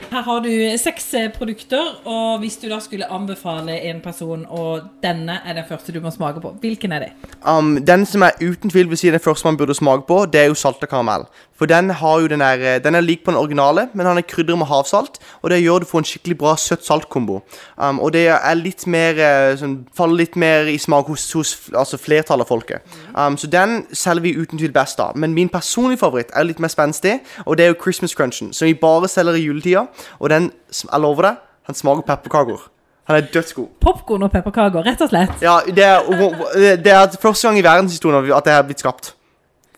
Her 0.08 0.22
har 0.24 0.40
du 0.40 0.50
seks 0.80 1.10
eh, 1.14 1.26
produkter, 1.32 1.90
og 2.08 2.38
hvis 2.40 2.56
du 2.56 2.68
da 2.70 2.78
skulle 2.80 3.10
anbefale 3.12 3.74
en 3.90 4.00
person, 4.00 4.46
og 4.48 4.86
denne 5.04 5.40
er 5.44 5.58
den 5.58 5.66
første 5.68 5.92
du 5.92 6.00
må 6.00 6.10
smake 6.10 6.40
på, 6.40 6.54
hvilken 6.62 6.94
er 6.96 7.04
det? 7.04 7.10
Um, 7.44 7.76
den 7.84 8.06
som 8.08 8.24
jeg 8.24 8.50
uten 8.52 8.72
tvil 8.72 8.88
vil 8.88 9.00
si 9.00 9.12
den 9.12 9.20
første 9.20 9.48
man 9.48 9.58
burde 9.60 9.76
smake 9.76 10.06
på, 10.08 10.22
det 10.32 10.40
er 10.40 10.48
jo 10.48 10.56
salta 10.56 10.88
karamell. 10.88 11.28
For 11.58 11.66
den 11.66 11.90
har 11.90 12.20
jo 12.20 12.26
den 12.26 12.40
der, 12.40 12.76
eh, 12.76 12.82
den 12.84 12.94
er 12.94 13.00
lik 13.00 13.24
på 13.24 13.30
den 13.30 13.38
originale, 13.38 13.88
men 13.94 14.06
han 14.06 14.18
er 14.18 14.22
krydder 14.22 14.56
med 14.56 14.66
havsalt. 14.66 15.18
Og 15.42 15.50
det 15.50 15.62
gjør 15.62 15.78
du 15.78 15.86
får 15.90 15.98
en 15.98 16.04
skikkelig 16.04 16.38
bra 16.38 16.54
søtt-salt-kombo. 16.56 17.40
Um, 17.76 18.00
og 18.00 18.12
det 18.12 18.28
er 18.28 18.54
litt 18.54 18.86
mer 18.86 19.18
eh, 19.18 19.56
sånn, 19.58 19.86
faller 19.94 20.22
litt 20.22 20.36
mer 20.36 20.70
i 20.70 20.78
smak 20.78 21.10
hos, 21.10 21.32
hos 21.34 21.56
altså 21.74 21.98
flertallet 21.98 22.46
av 22.46 22.48
folket. 22.48 22.96
Um, 23.14 23.36
så 23.36 23.50
den 23.50 23.82
selger 23.92 24.22
vi 24.22 24.36
uten 24.38 24.58
tvil 24.58 24.72
best 24.72 25.00
av. 25.02 25.18
Men 25.18 25.34
min 25.34 25.50
personlige 25.50 25.98
favoritt 25.98 26.30
er 26.32 26.46
litt 26.46 26.62
mer 26.62 26.70
spenstig, 26.70 27.18
og 27.44 27.58
det 27.58 27.66
er 27.66 27.74
jo 27.74 27.82
Christmas 27.82 28.14
Crunchen. 28.14 28.52
Som 28.52 28.70
vi 28.70 28.78
bare 28.78 29.10
selger 29.10 29.34
i 29.34 29.42
juletida. 29.48 29.88
Og 30.18 30.32
den, 30.32 30.50
jeg 30.72 31.00
lover 31.04 31.30
deg, 31.30 31.44
han 31.68 31.78
smaker 31.78 32.06
pepperkaker. 32.08 32.66
Han 33.08 33.16
er 33.16 33.28
dødsgod. 33.32 33.68
Popkorn 33.80 34.26
og 34.26 34.32
pepperkaker, 34.32 34.84
rett 34.84 35.00
og 35.00 35.08
slett? 35.08 35.38
Ja, 35.40 35.58
det 35.64 35.84
er, 35.84 36.76
det 36.76 36.92
er 36.92 37.14
første 37.22 37.48
gang 37.48 37.60
i 37.60 37.64
verdenshistorien 37.64 38.32
at 38.36 38.44
det 38.44 38.52
har 38.52 38.66
blitt 38.68 38.84
skapt. 38.84 39.14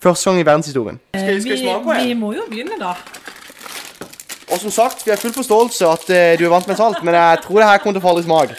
Første 0.02 0.30
gang 0.30 0.40
i 0.40 0.46
verdenshistorien. 0.46 0.98
Eh, 1.14 1.20
skal, 1.20 1.42
skal 1.44 1.52
vi, 1.52 1.60
smake 1.62 1.84
på 1.84 1.94
en? 1.94 2.08
Vi 2.08 2.16
må 2.18 2.32
jo 2.34 2.46
begynne, 2.50 2.78
da. 2.80 2.96
Og 4.50 4.58
som 4.58 4.72
sagt, 4.74 5.04
vi 5.06 5.12
har 5.12 5.20
full 5.20 5.34
forståelse 5.34 5.86
at 5.86 6.08
uh, 6.10 6.38
du 6.40 6.44
er 6.46 6.50
vant 6.50 6.66
med 6.66 6.78
salt, 6.78 7.04
men 7.06 7.14
jeg 7.14 7.38
tror 7.44 7.60
det 7.60 7.68
her 7.68 7.82
kommer 7.82 8.00
til 8.00 8.02
å 8.02 8.08
falle 8.08 8.24
i 8.24 8.26
smak. 8.26 8.54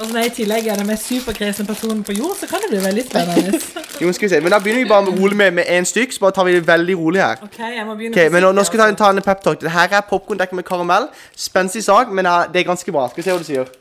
Og 0.00 0.08
når 0.08 0.22
jeg 0.22 0.30
i 0.30 0.32
tillegg 0.34 0.66
er 0.72 0.78
den 0.80 0.86
mest 0.88 1.08
superkresne 1.10 1.66
personen 1.68 1.98
på 2.04 2.14
jord, 2.16 2.32
så 2.40 2.46
kan 2.48 2.62
det 2.62 2.70
bli 2.70 2.78
veldig 2.84 3.02
spennende. 3.04 3.58
jo, 4.02 4.12
skal 4.16 4.24
vi 4.26 4.28
se. 4.32 4.38
Men 4.40 4.54
da 4.54 4.58
begynner 4.58 4.84
vi 4.84 4.88
bare 4.88 5.04
med 5.04 5.18
rolig 5.20 5.36
med, 5.36 5.50
med 5.58 5.64
én 5.68 5.84
stykk, 5.84 6.14
så 6.16 6.22
bare 6.22 6.32
tar 6.38 6.46
vi 6.48 6.54
det 6.54 6.62
veldig 6.66 6.96
rolig 6.96 7.20
her. 7.20 7.42
Ok, 7.44 7.58
jeg 7.58 7.84
må 7.86 7.96
begynne 7.98 8.16
okay, 8.16 8.30
men 8.32 8.46
nå, 8.46 8.52
nå 8.56 8.64
skal 8.64 8.80
vi 8.80 8.86
ta, 8.86 8.94
ta 9.02 9.10
en 9.12 9.20
peptalk. 9.26 9.60
Det 9.60 9.72
her 9.74 9.92
er 9.98 10.06
popkorndekket 10.08 10.56
med 10.56 10.64
karamell. 10.64 11.10
Spenstig 11.36 11.82
sak, 11.84 12.08
men 12.16 12.26
uh, 12.26 12.46
det 12.48 12.62
er 12.62 12.68
ganske 12.70 12.94
bra. 12.96 13.10
Skal 13.10 13.20
vi 13.20 13.26
se 13.26 13.34
hva 13.34 13.42
du 13.42 13.48
sier. 13.50 13.74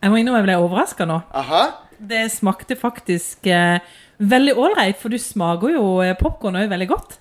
Jeg 0.00 0.12
må 0.12 0.22
innrømme 0.22 0.40
jeg 0.40 0.48
ble 0.48 0.56
overraska 0.64 1.08
nå. 1.08 1.18
Aha. 1.36 1.62
Det 1.98 2.22
smakte 2.32 2.78
faktisk 2.80 3.48
eh, 3.50 3.76
veldig 4.18 4.54
ålreit, 4.56 4.96
for 5.00 5.12
du 5.12 5.20
smaker 5.20 5.74
jo 5.74 5.84
eh, 6.04 6.16
popkorn 6.16 6.56
òg 6.62 6.72
veldig 6.72 6.88
godt. 6.88 7.18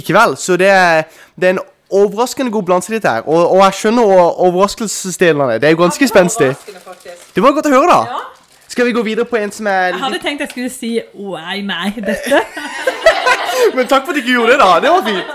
Ikke 0.00 0.16
vel. 0.16 0.38
Så 0.40 0.56
det 0.60 0.72
det 1.36 1.48
er 1.48 1.54
en 1.58 1.62
overraskende 1.90 2.52
god 2.52 2.82
dette 2.88 3.08
her. 3.08 3.28
Og, 3.28 3.50
og 3.50 3.64
jeg 3.64 3.72
skjønner 3.72 4.02
overraskelsesdelene. 4.46 5.52
det. 5.52 5.62
Det 5.62 5.68
er 5.68 5.70
jo 5.70 5.76
ganske 5.82 6.04
ja, 6.04 6.08
spenstig. 6.08 6.54
Det 7.34 7.42
var 7.42 7.52
godt 7.52 7.66
å 7.66 7.70
høre, 7.74 7.88
da. 7.90 7.98
Ja. 8.10 8.18
Skal 8.70 8.86
vi 8.86 8.92
gå 8.92 9.02
videre 9.02 9.24
på 9.26 9.36
en 9.36 9.52
som 9.52 9.66
er 9.66 9.86
Jeg 9.90 9.98
hadde 9.98 10.18
tenkt 10.22 10.40
jeg 10.44 10.50
skulle 10.50 10.70
si 10.70 11.00
Oi, 11.18 11.60
nei, 11.66 11.88
dette 11.96 12.38
Men 13.76 13.86
takk 13.90 14.04
for 14.06 14.12
at 14.12 14.14
du 14.14 14.18
ikke 14.22 14.36
gjorde 14.36 14.52
det, 14.52 14.60
da. 14.62 14.80
Det 14.80 14.90
var 14.94 15.02
fint. 15.08 15.26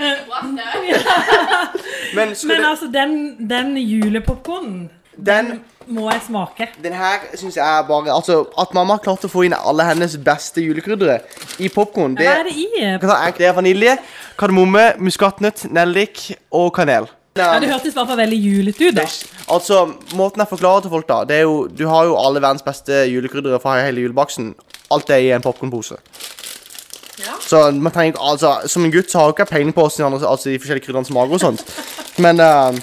Men 2.16 2.28
Men 2.48 2.56
det, 2.56 2.66
altså, 2.66 2.86
den, 2.92 3.36
den 3.50 3.76
julepopkornen 3.76 4.90
den 5.16 5.60
må 5.90 6.10
jeg 6.10 6.22
smake. 6.28 6.68
Den 6.82 6.94
her 6.94 7.24
syns 7.34 7.56
jeg 7.56 7.84
bare 7.88 8.12
Altså, 8.14 8.44
at 8.58 8.74
mamma 8.74 8.94
har 8.96 9.04
klart 9.04 9.24
å 9.26 9.30
få 9.30 9.44
inn 9.46 9.54
alle 9.56 9.86
hennes 9.88 10.16
beste 10.24 10.62
julekryddere 10.62 11.20
i 11.58 11.68
popkorn, 11.72 12.14
det, 12.18 12.28
Hva 12.28 12.40
er 12.40 12.48
det 12.48 12.56
i? 12.56 12.68
Det 13.40 13.48
er 13.48 13.56
vanilje, 13.56 13.96
kardemomme, 14.38 14.92
muskatnøtt, 15.02 15.66
nellik 15.72 16.30
og 16.52 16.72
kanel. 16.76 17.08
Ja, 17.38 17.58
Det 17.60 17.70
hørtes 17.70 17.94
i 17.94 17.96
hvert 17.96 18.08
fall 18.10 18.18
veldig 18.18 18.38
julete 18.42 18.88
ut. 18.88 18.94
da. 18.94 19.06
Altså, 19.54 19.84
Måten 20.14 20.42
jeg 20.42 20.50
forklarer 20.50 20.82
til 20.82 20.90
folk, 20.90 21.08
da 21.08 21.24
det 21.24 21.36
er 21.36 21.42
jo, 21.42 21.66
Du 21.66 21.86
har 21.88 22.04
jo 22.04 22.16
alle 22.18 22.42
verdens 22.42 22.62
beste 22.62 23.06
julekryddere 23.10 23.60
fra 23.60 23.80
hele 23.84 24.00
julebaksten. 24.02 24.54
Alt 24.90 25.10
er 25.10 25.16
i 25.16 25.30
en 25.32 25.42
popkornpose. 25.42 25.96
Så 27.40 27.70
man 27.70 27.92
ikke 27.92 28.18
Altså, 28.20 28.60
Som 28.66 28.84
en 28.84 28.92
gutt 28.92 29.10
så 29.10 29.18
har 29.18 29.26
jeg 29.26 29.34
ikke 29.38 29.50
peiling 29.50 29.74
på 29.74 29.80
hvordan 29.80 30.14
altså, 30.24 30.50
de 30.50 30.58
forskjellige 30.58 30.86
krydderne 30.86 31.06
smaker 31.06 31.32
og 31.32 31.40
sånt. 31.40 31.64
Men 32.18 32.40
eh, 32.40 32.80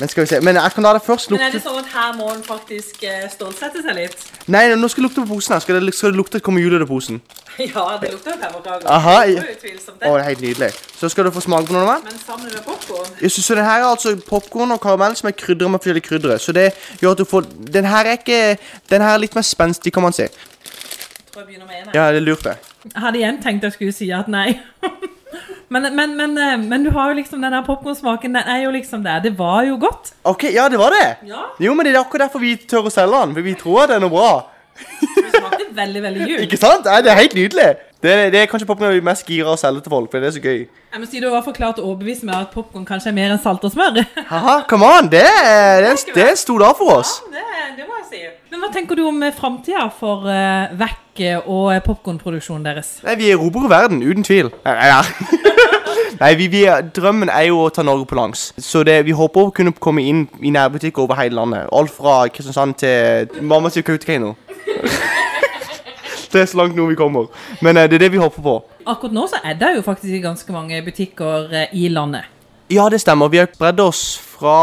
Men 0.00 0.08
skal 0.10 0.24
vi 0.24 0.26
se 0.32 0.40
Men 0.42 0.56
jeg 0.58 0.72
kan 0.74 0.82
la 0.82 0.92
det 0.96 1.02
først 1.06 1.30
Men 1.30 1.40
er 1.46 1.52
det 1.54 1.60
sånn 1.62 1.76
at 1.78 1.86
her 1.94 2.14
må 2.18 2.26
en 2.32 2.40
faktisk 2.42 3.04
eh, 3.06 3.28
stålsette 3.30 3.82
seg 3.84 3.94
litt? 3.94 4.24
Nei, 4.50 4.64
nå 4.74 4.88
skal 4.90 5.04
det 5.04 5.08
lukte 5.08 5.22
på 5.22 5.36
posen 5.36 5.54
her. 5.54 5.62
Skal 5.62 5.78
det, 5.78 5.94
skal 5.94 6.10
det 6.10 6.18
lukte 6.18 6.40
komme 6.42 6.60
jul 6.64 6.74
ut 6.74 6.82
av 6.82 6.88
posen? 6.90 7.20
Ja, 7.62 7.84
det 8.02 8.10
lukter 8.10 8.34
jo 8.34 8.38
pepperkaker. 8.42 8.88
Aha, 8.96 9.14
Det 9.22 9.36
ja. 9.36 9.42
er 9.44 9.52
jo 9.52 9.54
utvilsomt 9.54 9.94
Å, 9.94 10.00
det. 10.00 10.10
det 10.10 10.22
er 10.24 10.26
helt 10.28 10.42
nydelig. 10.42 10.70
Så 10.98 11.10
skal 11.12 11.28
du 11.28 11.30
få 11.36 11.44
smake 11.44 11.68
på 11.70 11.76
noe 11.76 11.84
med. 11.86 12.08
Men 12.08 12.18
sammen 12.24 12.50
med 12.50 12.64
popcorn 12.66 13.12
Jeg 13.22 13.30
synes, 13.36 13.46
så 13.46 13.54
det 13.60 13.68
her 13.68 13.84
er 13.84 13.86
altså 13.92 14.16
popkorn 14.26 14.74
og 14.74 14.80
karamell 14.82 15.14
som 15.20 15.30
er 15.30 15.36
krydret 15.38 15.70
med 15.70 15.78
forskjellige 15.84 16.08
kryddere. 16.08 16.40
Så 16.42 16.56
det 16.58 16.66
gjør 16.98 17.14
at 17.14 17.22
du 17.22 17.28
får 17.30 17.46
Den 17.78 17.86
her 17.86 18.10
er 18.10 18.18
ikke 18.18 18.40
Den 18.90 19.06
her 19.06 19.14
er 19.14 19.22
litt 19.22 19.38
mer 19.38 19.46
spenstig, 19.46 19.94
kan 19.94 20.02
man 20.08 20.12
si. 20.18 20.26
tror 21.30 21.44
jeg 21.44 21.46
begynner 21.52 21.66
med 21.70 21.78
en 21.84 21.86
her. 21.92 21.94
Ja, 22.00 22.10
det 22.10 22.18
er 22.24 22.26
lurt, 22.26 22.42
det. 22.44 22.56
Jeg 22.90 23.00
hadde 23.06 23.18
igjen 23.22 23.38
tenkt 23.42 23.62
jeg 23.70 23.72
skulle 23.78 23.94
si 23.94 24.10
at 24.12 24.26
nei. 24.28 24.48
men, 25.74 25.88
men, 25.98 26.16
men, 26.16 26.36
eh, 26.38 26.56
men 26.62 26.86
du 26.86 26.90
har 26.94 27.10
jo 27.10 27.18
liksom 27.18 27.42
den 27.42 27.54
der 27.56 27.64
popkornsmaken, 27.66 28.36
den 28.38 28.50
er 28.54 28.62
jo 28.62 28.72
liksom 28.74 29.02
der. 29.04 29.22
Det 29.24 29.34
var 29.38 29.64
jo 29.66 29.78
godt. 29.82 30.12
OK, 30.30 30.46
ja, 30.54 30.68
det 30.70 30.78
var 30.78 30.94
det. 30.94 31.06
Ja. 31.28 31.48
Jo, 31.60 31.74
men 31.74 31.86
det 31.86 31.94
er 31.94 32.00
akkurat 32.04 32.28
derfor 32.28 32.42
vi 32.44 32.54
tør 32.70 32.86
å 32.88 32.92
selge 32.94 33.24
den. 33.24 33.34
For 33.34 33.46
vi 33.48 33.56
tror 33.58 33.84
at 33.84 33.92
den 33.92 33.98
er 33.98 34.04
noe 34.06 34.14
bra. 34.14 34.30
Det 34.74 35.32
smakte 35.34 35.66
veldig, 35.74 36.02
veldig 36.06 36.28
jul. 36.30 36.42
Ikke 36.46 36.60
sant? 36.60 36.86
Nei, 36.86 37.00
det 37.04 37.12
er 37.12 37.20
helt 37.20 37.36
nydelig. 37.38 37.68
Det 38.04 38.12
er, 38.12 38.26
det 38.34 38.40
er 38.42 38.48
kanskje 38.50 38.66
popkorn 38.68 38.92
vi 38.92 38.98
er 39.00 39.06
mest 39.06 39.24
gira 39.24 39.54
å 39.54 39.56
selge 39.56 39.80
til 39.86 39.92
folk, 39.94 40.10
for 40.12 40.20
det 40.20 40.28
er 40.28 40.34
så 40.36 40.42
gøy. 40.44 40.58
Jeg 40.94 41.00
må 41.00 41.06
si 41.08 41.20
Du 41.22 41.24
har 41.24 41.30
i 41.30 41.34
hvert 41.38 41.46
fall 41.48 41.56
klart 41.56 41.78
å 41.80 41.86
overbevise 41.88 42.26
meg 42.28 42.36
at 42.44 42.50
popkorn 42.52 42.84
kanskje 42.84 43.08
er 43.10 43.16
mer 43.16 43.32
enn 43.32 43.40
salt 43.40 43.64
og 43.64 43.72
smør. 43.72 44.02
Haha, 44.32 44.58
come 44.68 44.84
on. 44.84 45.08
Det 45.08 45.22
er, 45.24 45.80
det 45.80 45.88
er, 45.88 45.90
en- 45.94 46.14
det 46.18 46.26
er 46.26 46.32
en 46.34 46.42
stor 46.42 46.60
dag 46.66 46.76
for 46.76 46.98
oss. 46.98 47.14
det, 47.32 47.46
det 47.78 47.86
må 47.88 47.96
jeg 48.02 48.10
si. 48.10 48.20
Men 48.52 48.60
hva 48.62 48.68
tenker 48.76 49.00
du 49.00 49.06
om 49.08 49.22
eh, 49.26 49.32
framtida 49.34 49.86
for 49.98 50.28
uh, 50.28 50.68
Vekk 50.78 51.00
og 51.46 51.72
eh, 51.72 51.80
popkornproduksjonen 51.86 52.68
deres? 52.68 52.92
Nei, 53.06 53.16
vi 53.18 53.32
erobrer 53.32 53.72
verden, 53.72 54.04
uten 54.04 54.26
tvil. 54.26 54.52
Nei, 54.66 54.74
nei, 54.78 54.92
nei. 54.92 55.64
nei 56.20 56.30
vi, 56.38 56.50
vi, 56.52 56.62
er- 56.70 56.84
drømmen 56.94 57.32
er 57.32 57.48
jo 57.48 57.64
å 57.64 57.72
ta 57.74 57.82
Norge 57.86 58.06
på 58.12 58.20
langs. 58.20 58.50
Så 58.60 58.84
det, 58.86 59.00
vi 59.08 59.16
håper 59.16 59.48
å 59.48 59.54
kunne 59.56 59.72
komme 59.82 60.04
inn 60.06 60.26
i 60.44 60.52
nærbutikker 60.54 61.08
over 61.08 61.18
hele 61.24 61.40
landet. 61.40 61.66
Alt 61.74 61.96
fra 61.96 62.20
Kristiansand 62.28 62.76
til 62.84 63.42
mamma 63.42 63.72
til 63.74 63.82
Kautokeino. 63.88 64.34
Det 66.34 66.44
er 66.44 66.50
så 66.50 66.60
langt 66.60 66.76
nå 66.76 66.86
vi 66.90 66.98
kommer. 66.98 67.30
Men 67.64 67.78
eh, 67.80 67.88
det 67.88 67.98
er 67.98 68.06
det 68.06 68.12
vi 68.14 68.22
håper 68.22 68.44
på. 68.44 68.58
Akkurat 68.84 69.16
nå 69.16 69.26
så 69.30 69.40
er 69.44 69.58
det 69.60 69.74
jo 69.78 69.84
faktisk 69.86 70.20
ganske 70.24 70.54
mange 70.54 70.80
butikker 70.84 71.52
eh, 71.54 71.72
i 71.72 71.88
landet. 71.92 72.30
Ja, 72.72 72.88
det 72.88 73.00
stemmer. 73.02 73.28
Vi 73.32 73.40
har 73.42 73.50
bredd 73.58 73.80
oss 73.84 74.14
fra 74.18 74.58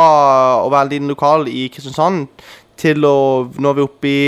å 0.63 0.69
være 0.71 0.87
en 0.87 0.93
liten 0.95 1.11
lokal 1.11 1.47
i 1.49 1.67
Kristiansand 1.73 2.27
til 2.81 3.05
å 3.05 3.17
Nå 3.61 3.71
er 3.71 3.77
vi 3.77 3.85
oppe 3.85 4.09
i 4.09 4.21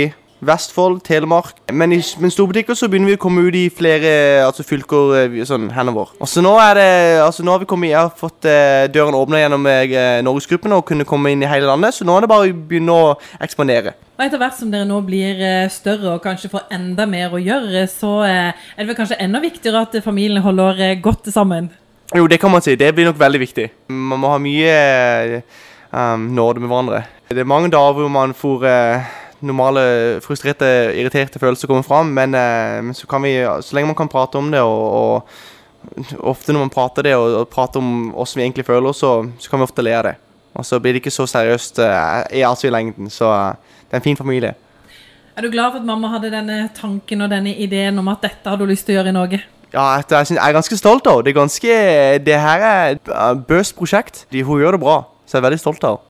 Vestfold, 0.46 1.00
Telemark. 1.06 1.56
Men 1.72 1.92
i 1.96 2.00
men 2.20 2.32
storbutikker 2.32 2.76
så 2.78 2.88
begynner 2.90 3.12
vi 3.12 3.18
å 3.18 3.22
komme 3.22 3.44
ut 3.46 3.56
i 3.58 3.66
flere 3.72 4.12
altså 4.44 4.64
fylker 4.66 5.14
eh, 5.22 5.36
sånn 5.48 5.70
henover. 5.74 6.12
Og 6.20 6.30
så 6.30 6.44
nå 6.44 6.52
er 6.62 6.78
det 6.78 6.88
Altså 7.24 7.44
nå 7.46 7.52
har 7.54 7.62
vi 7.62 7.68
kommet 7.68 7.92
Jeg 7.92 8.00
har 8.00 8.12
fått 8.18 8.46
eh, 8.48 8.86
døren 8.92 9.16
åpna 9.16 9.40
gjennom 9.40 9.68
eh, 9.70 9.94
Norgesgruppen 10.26 10.74
og 10.76 10.84
kunne 10.88 11.06
komme 11.08 11.32
inn 11.32 11.44
i 11.44 11.50
hele 11.50 11.68
landet, 11.70 11.96
så 11.96 12.06
nå 12.06 12.16
er 12.16 12.24
det 12.24 12.32
bare 12.32 12.48
å 12.48 12.56
begynne 12.72 12.94
å 12.94 13.14
ekspandere. 13.42 13.94
Og 14.14 14.22
etter 14.22 14.38
hvert 14.38 14.54
som 14.54 14.70
dere 14.70 14.86
nå 14.86 15.00
blir 15.02 15.40
eh, 15.42 15.70
større 15.72 16.12
og 16.14 16.22
kanskje 16.22 16.52
får 16.52 16.68
enda 16.76 17.06
mer 17.10 17.32
å 17.34 17.40
gjøre, 17.42 17.86
så 17.90 18.20
eh, 18.28 18.52
er 18.54 18.84
det 18.84 18.92
vel 18.92 18.98
kanskje 19.00 19.18
enda 19.24 19.40
viktigere 19.42 19.82
at 19.88 19.96
eh, 19.98 20.04
familien 20.04 20.44
holder 20.44 20.84
eh, 20.86 21.00
godt 21.02 21.32
sammen. 21.34 21.72
Jo, 22.14 22.28
det 22.30 22.38
kan 22.38 22.52
man 22.52 22.62
si. 22.62 22.76
Det 22.78 22.92
blir 22.94 23.08
nok 23.08 23.18
veldig 23.18 23.40
viktig. 23.42 23.66
Man 23.90 24.20
må 24.22 24.30
ha 24.30 24.38
mye 24.38 24.70
eh, 24.70 25.58
um, 25.90 26.28
nåde 26.36 26.62
med 26.62 26.70
hverandre. 26.70 27.02
Det 27.26 27.42
er 27.42 27.48
mange 27.48 27.72
dager 27.72 27.96
hvor 27.98 28.12
man 28.12 28.34
får 28.38 28.66
eh, 28.70 29.12
normale 29.40 30.20
frustrerte, 30.24 30.68
irriterte 30.94 31.40
følelser 31.42 31.70
kommer 31.70 31.86
fram, 31.86 32.12
men, 32.14 32.34
eh, 32.34 32.82
men 32.84 32.94
så 32.94 33.06
kan 33.06 33.22
vi 33.22 33.34
Så 33.62 33.74
lenge 33.74 33.86
man 33.86 33.96
kan 33.96 34.08
prate 34.08 34.38
om 34.38 34.50
det, 34.50 34.60
og, 34.60 34.92
og 34.94 35.28
ofte 36.20 36.52
når 36.52 36.60
man 36.60 36.70
prater 36.70 37.02
det, 37.02 37.14
og, 37.16 37.40
og 37.40 37.48
prater 37.48 37.80
om 37.80 38.10
hvordan 38.10 38.36
vi 38.36 38.42
egentlig 38.42 38.66
føler, 38.66 38.92
så, 38.92 39.26
så 39.38 39.50
kan 39.50 39.58
vi 39.58 39.68
ofte 39.68 39.82
le 39.82 39.96
av 39.96 40.04
det. 40.04 40.14
Og 40.54 40.66
så 40.66 40.78
blir 40.78 40.94
det 40.94 41.02
ikke 41.02 41.10
så 41.10 41.26
seriøst 41.26 41.80
uh, 41.82 42.22
i 42.30 42.44
altså 42.46 42.68
i 42.68 42.70
lengden. 42.70 43.10
Så 43.10 43.26
eh, 43.26 43.56
det 43.88 43.96
er 43.96 44.02
en 44.02 44.04
fin 44.04 44.16
familie. 44.16 44.54
Er 45.34 45.42
du 45.42 45.50
glad 45.50 45.72
for 45.72 45.82
at 45.82 45.86
mamma 45.86 46.12
hadde 46.12 46.30
denne 46.30 46.68
tanken 46.76 47.24
og 47.24 47.30
denne 47.30 47.56
ideen 47.58 47.98
om 47.98 48.08
at 48.12 48.22
dette 48.22 48.46
hadde 48.46 48.62
du 48.62 48.70
lyst 48.70 48.86
til 48.86 48.94
å 48.94 49.00
gjøre 49.00 49.10
i 49.10 49.16
Norge? 49.16 49.40
Ja, 49.74 49.98
jeg, 49.98 50.36
er 50.38 50.54
ganske 50.54 50.78
stolt 50.78 51.08
av 51.10 51.18
henne. 51.18 51.26
Det 51.26 51.32
er 51.32 51.40
ganske 51.40 51.78
Det 52.22 52.38
her 52.38 52.66
er 52.68 52.94
et 52.94 53.10
bøst 53.48 53.74
prosjekt. 53.74 54.26
Hun 54.30 54.62
gjør 54.62 54.76
det 54.76 54.84
bra, 54.84 55.00
så 55.26 55.36
jeg 55.36 55.42
er 55.42 55.48
veldig 55.48 55.62
stolt 55.64 55.82
av 55.82 55.96
henne. 55.96 56.02